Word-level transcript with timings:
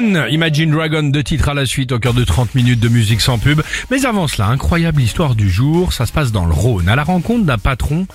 Imagine 0.00 0.70
Dragon, 0.70 1.02
deux 1.02 1.22
titres 1.22 1.50
à 1.50 1.54
la 1.54 1.66
suite 1.66 1.92
au 1.92 1.98
cœur 1.98 2.14
de 2.14 2.24
30 2.24 2.54
minutes 2.54 2.80
de 2.80 2.88
musique 2.88 3.20
sans 3.20 3.38
pub. 3.38 3.60
Mais 3.90 4.06
avant 4.06 4.28
cela, 4.28 4.46
incroyable 4.46 5.02
histoire 5.02 5.34
du 5.34 5.50
jour, 5.50 5.92
ça 5.92 6.06
se 6.06 6.12
passe 6.12 6.32
dans 6.32 6.46
le 6.46 6.54
Rhône, 6.54 6.88
à 6.88 6.96
la 6.96 7.04
rencontre 7.04 7.44
d'un 7.44 7.58
patron, 7.58 8.06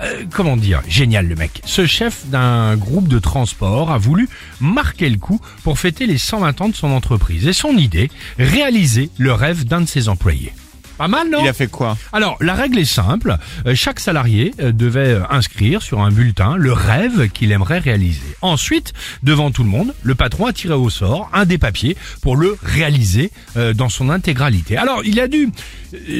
euh, 0.00 0.22
comment 0.30 0.56
dire, 0.56 0.82
génial 0.86 1.26
le 1.26 1.34
mec. 1.34 1.60
Ce 1.64 1.84
chef 1.84 2.26
d'un 2.28 2.76
groupe 2.76 3.08
de 3.08 3.18
transport 3.18 3.90
a 3.90 3.98
voulu 3.98 4.28
marquer 4.60 5.10
le 5.10 5.18
coup 5.18 5.40
pour 5.64 5.80
fêter 5.80 6.06
les 6.06 6.18
120 6.18 6.60
ans 6.60 6.68
de 6.68 6.76
son 6.76 6.92
entreprise. 6.92 7.48
Et 7.48 7.52
son 7.52 7.76
idée, 7.76 8.08
réaliser 8.38 9.10
le 9.18 9.32
rêve 9.32 9.64
d'un 9.64 9.80
de 9.80 9.88
ses 9.88 10.08
employés. 10.08 10.52
Pas 10.98 11.08
mal, 11.08 11.30
non 11.30 11.38
Il 11.42 11.48
a 11.48 11.52
fait 11.52 11.66
quoi 11.66 11.96
alors, 12.12 12.36
la 12.40 12.54
règle 12.54 12.78
est 12.78 12.84
simple. 12.84 13.36
Euh, 13.66 13.74
Chaque 13.74 14.00
salarié 14.00 14.52
euh, 14.60 14.72
devait 14.72 15.14
euh, 15.14 15.22
inscrire 15.30 15.82
sur 15.82 16.00
un 16.00 16.10
bulletin 16.10 16.56
le 16.56 16.72
rêve 16.72 17.28
qu'il 17.30 17.52
aimerait 17.52 17.78
réaliser. 17.78 18.20
Ensuite, 18.42 18.92
devant 19.22 19.50
tout 19.50 19.62
le 19.62 19.70
monde, 19.70 19.94
le 20.02 20.14
patron 20.14 20.46
a 20.46 20.52
tiré 20.52 20.74
au 20.74 20.90
sort 20.90 21.30
un 21.32 21.44
des 21.46 21.58
papiers 21.58 21.96
pour 22.20 22.36
le 22.36 22.56
réaliser 22.62 23.30
dans 23.74 23.88
son 23.88 24.10
intégralité. 24.10 24.76
Alors, 24.76 25.02
il 25.04 25.20
a 25.20 25.28
dû 25.28 25.50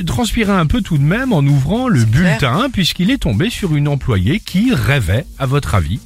transpirer 0.06 0.52
un 0.52 0.66
peu 0.66 0.82
tout 0.82 0.98
de 0.98 1.02
même 1.02 1.32
en 1.32 1.41
ouvrant 1.41 1.88
le 1.88 2.04
bulletin 2.04 2.68
puisqu'il 2.73 3.10
est 3.10 3.18
tombé 3.18 3.51
sur 3.51 3.74
une 3.74 3.88
employée 3.88 4.41
qui 4.41 4.74
rêvait, 4.74 5.27
à 5.38 5.46
votre 5.46 5.74
avis, 5.74 6.01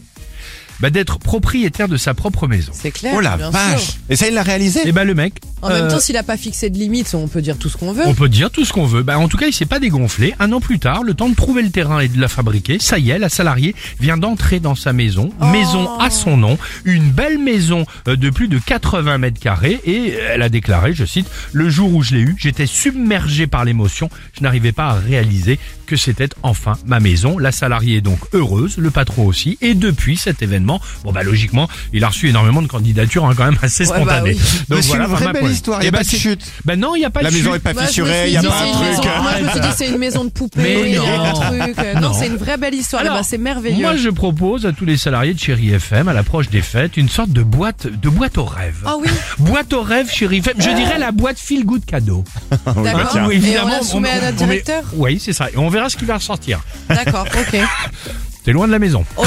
bah, 0.81 0.91
d'être 0.91 1.19
propriétaire 1.19 1.89
de 1.89 1.97
sa 1.97 2.15
propre 2.15 2.47
maison. 2.47 2.73
C'est 2.75 2.91
clair. 2.91 3.15
Oh 3.17 3.21
la 3.21 3.37
bien 3.37 3.51
vache 3.51 3.83
sûr. 3.83 3.95
Et 4.11 4.17
ça, 4.17 4.29
il 4.29 4.35
l'a 4.35 4.43
réalisé? 4.43 4.87
Et 4.87 4.93
ben 4.93 5.05
le 5.05 5.15
mec, 5.15 5.35
En 5.63 5.69
même 5.69 5.85
euh, 5.85 5.91
temps, 5.91 6.01
s'il 6.01 6.17
a 6.17 6.23
pas 6.23 6.37
fixé 6.37 6.71
de 6.71 6.79
limite, 6.79 7.15
on 7.15 7.29
peut 7.29 7.43
dire 7.43 7.57
tout 7.57 7.69
ce 7.69 7.77
qu'on 7.77 7.93
veut. 7.93 8.07
On 8.07 8.15
peut 8.15 8.29
dire 8.29 8.51
tout 8.51 8.65
ce 8.65 8.73
qu'on 8.73 8.87
veut. 8.87 9.03
Bah, 9.03 9.19
en 9.19 9.29
tout 9.29 9.37
cas, 9.37 9.47
il 9.47 9.53
s'est 9.53 9.67
pas 9.67 9.79
dégonflé. 9.79 10.35
Un 10.39 10.53
an 10.53 10.61
plus 10.61 10.79
tard, 10.79 11.03
le 11.03 11.15
temps 11.15 11.29
de 11.29 11.35
trouver 11.35 11.63
le 11.63 11.71
terrain 11.71 12.01
et 12.01 12.09
de 12.09 12.21
la 12.21 12.29
fabriquer, 12.29 12.79
ça 12.79 12.99
y 12.99 13.11
est, 13.11 13.19
la 13.19 13.29
salariée 13.29 13.75
vient 14.01 14.17
d'entrer 14.17 14.61
dans 14.61 14.75
sa 14.75 14.93
maison, 14.93 15.31
maison 15.53 15.99
à 15.99 16.11
son 16.11 16.37
nom, 16.37 16.59
une 16.85 17.11
belle 17.11 17.39
maison 17.39 17.87
euh, 18.09 18.17
de 18.17 18.31
plus 18.31 18.49
de 18.49 18.59
80 18.59 19.19
mètres 19.19 19.41
carrés, 19.41 19.81
et 19.85 20.15
elle 20.31 20.43
a 20.43 20.49
déclaré, 20.49 20.93
je 20.93 21.05
cite, 21.05 21.27
le 21.53 21.69
jour 21.71 21.95
où 21.95 22.03
je 22.03 22.15
l'ai 22.15 22.21
eu, 22.21 22.37
j'étais 22.39 22.67
submergé 22.67 23.47
par 23.47 23.65
l'émotion, 23.65 24.11
je 24.37 24.43
n'arrivais 24.43 24.73
pas 24.73 24.89
à 24.89 24.95
réaliser 24.95 25.59
que 25.87 25.97
c'était 25.97 26.29
enfin 26.43 26.77
ma 26.87 27.01
maison. 27.01 27.39
La 27.39 27.53
salariée 27.53 27.99
est 27.99 28.01
donc 28.01 28.19
heureuse, 28.33 28.77
le 28.79 28.91
patron 28.91 29.27
aussi, 29.27 29.57
et 29.61 29.75
depuis 29.75 30.17
cet 30.17 30.43
événement, 30.43 30.66
bon 31.05 31.13
bah 31.13 31.23
logiquement, 31.23 31.69
il 31.93 32.05
a 32.05 32.09
reçu 32.09 32.29
énormément 32.29 32.63
de 32.63 32.67
candidatures, 32.67 33.25
hein, 33.27 33.35
quand 33.37 33.45
même 33.45 33.59
assez 33.63 33.85
Ouais, 33.85 33.91
bah 33.91 33.97
spontanées. 33.97 34.31
oui. 34.35 34.41
Mais 34.69 34.83
c'est 34.83 34.93
une 34.93 34.99
pas 34.99 35.07
vraie 35.07 35.25
ma 35.27 35.33
belle 35.33 35.51
histoire, 35.51 35.81
il 35.81 35.85
y 35.85 35.87
Eh 35.87 35.89
a 35.89 35.91
bah, 35.93 35.99
pas 35.99 36.05
de 36.05 36.09
c'est- 36.09 36.17
chute. 36.19 36.41
Bah 36.65 36.77
non, 36.77 36.95
il 36.95 37.01
y 37.01 37.05
a 37.05 37.11
pas 37.11 37.23
La 37.23 37.31
de 37.31 37.35
maison 37.37 37.53
chute. 37.53 37.57
est 37.57 37.61
pas 37.61 37.73
Moi, 37.73 37.83
je 37.83 37.85
me 37.85 37.89
fissurée, 37.89 38.25
il 38.29 38.33
y 38.33 38.37
a 38.37 38.43
pas 38.43 38.49
c'est 38.49 38.65
un 38.65 38.67
une 38.67 38.73
truc. 38.73 38.87
maison- 38.89 39.03
Moi, 39.23 39.31
je 39.39 39.45
me 39.45 39.51
suis 39.51 39.61
dit, 39.61 39.67
c'est 39.77 39.89
une 39.89 39.99
maison 39.99 40.25
de 40.25 40.31
poupée, 40.31 40.83
il 40.87 40.95
y 40.95 40.97
a 40.97 41.03
un 41.03 41.33
non. 41.33 41.33
truc. 41.41 41.77
Non, 42.01 42.13
c'est 42.13 42.27
une 42.27 42.37
vraie 42.37 42.57
belle 42.57 42.75
histoire. 42.75 43.03
Alors, 43.03 43.15
là-bas, 43.15 43.27
c'est 43.29 43.39
merveilleux. 43.39 43.83
Moi, 43.83 43.97
je 43.97 44.09
propose 44.11 44.67
à 44.67 44.73
tous 44.73 44.85
les 44.85 44.97
salariés 44.97 45.35
de 45.35 45.39
Chéri 45.39 45.71
FM, 45.73 46.09
à 46.09 46.13
l'approche 46.13 46.49
des 46.51 46.63
fêtes, 46.63 46.97
une 46.97 47.09
sorte 47.09 47.31
de 47.31 47.43
boîte, 47.43 47.87
de 47.87 48.09
boîte 48.09 48.39
aux 48.39 48.45
rêves. 48.45 48.83
Ah 48.85 48.95
oui, 49.01 49.09
Boîte 49.39 49.73
aux 49.73 49.83
rêves 49.83 50.11
Chéri 50.11 50.39
FM. 50.39 50.55
Je 50.59 50.71
dirais 50.71 50.99
la 50.99 51.13
boîte 51.13 51.39
feel 51.39 51.65
good 51.65 51.85
cadeau. 51.85 52.25
d'accord. 52.51 53.17
Hein, 53.17 53.27
où 53.29 53.31
Et 53.31 53.41
on 53.63 53.69
la 53.69 53.83
soumet 53.83 54.11
à 54.11 54.15
notre 54.17 54.41
met- 54.41 54.47
directeur 54.47 54.83
Oui, 54.95 55.21
c'est 55.23 55.33
ça. 55.33 55.49
Et 55.51 55.57
on 55.59 55.69
verra 55.69 55.89
ce 55.89 55.97
qui 55.97 56.05
va 56.05 56.15
ressortir. 56.17 56.61
D'accord, 56.89 57.27
ok. 57.27 57.61
T'es 58.47 58.53
loin 58.53 58.69
de 58.69 58.73
la 58.73 58.79
maison. 58.79 59.05
Oh, 59.17 59.25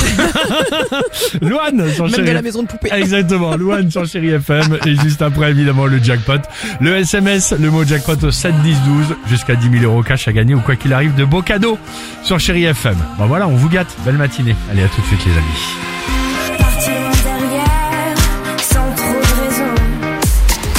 Loane 1.42 1.92
sur 1.94 2.06
Même 2.06 2.14
Chéri 2.16 2.22
de 2.22 2.32
la 2.32 2.32
FM. 2.40 2.44
maison 2.46 2.64
de 2.64 2.68
poupée. 2.70 2.90
Exactement, 2.94 3.54
Loane 3.58 3.92
sur 3.92 4.06
Chéri 4.08 4.30
FM 4.30 4.78
et 4.86 4.96
juste 4.96 5.22
après 5.22 5.50
évidemment 5.52 5.88
le 5.88 6.02
jackpot. 6.02 6.40
Le 6.80 6.96
SMS, 6.96 7.54
le 7.60 7.70
mot 7.70 7.84
jackpot 7.84 8.16
au 8.24 8.32
7 8.32 8.62
10 8.62 8.78
12 9.10 9.16
jusqu'à 9.30 9.56
10 9.56 9.70
000 9.82 9.84
euros 9.84 10.04
cash 10.04 10.30
à 10.30 10.32
gagner 10.32 10.56
ou 10.56 10.62
quoi 10.62 10.78
qu'il 10.78 10.94
arrive 10.94 11.16
de 11.16 11.26
beaux 11.26 11.42
cadeaux 11.42 11.78
sur 12.24 12.40
Chéri 12.40 12.64
FM. 12.64 12.96
Bon 13.18 13.26
voilà, 13.26 13.46
on 13.50 13.56
vous 13.56 13.68
gâte. 13.68 13.90
Belle 14.06 14.16
matinée. 14.16 14.56
Allez 14.72 14.84
à 14.84 14.88
tout 14.88 15.02
de 15.02 15.08
suite 15.08 15.20
les 15.26 15.34
amis. 15.34 16.58
Parti 16.58 16.90
loin 16.90 17.40
derrière, 17.42 18.16
sans 18.62 18.96
trop 18.96 19.20
de 19.20 19.42
raison. 19.42 19.66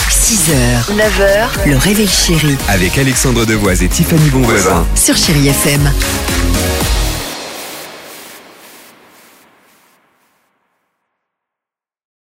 6h, 0.08 0.96
9h, 0.96 1.68
le 1.70 1.76
réveil 1.76 2.08
chéri 2.08 2.56
Avec 2.68 2.96
Alexandre 2.96 3.44
Devoise 3.44 3.82
et 3.82 3.88
Tiffany 3.88 4.30
Bonvoisin. 4.30 4.86
sur 4.94 5.14
Chérie 5.14 5.48
FM. 5.48 5.90